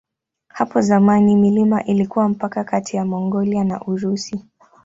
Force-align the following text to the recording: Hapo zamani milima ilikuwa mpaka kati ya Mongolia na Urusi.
Hapo 0.47 0.81
zamani 0.81 1.35
milima 1.35 1.83
ilikuwa 1.83 2.29
mpaka 2.29 2.63
kati 2.63 2.97
ya 2.97 3.05
Mongolia 3.05 3.63
na 3.63 3.81
Urusi. 3.81 4.45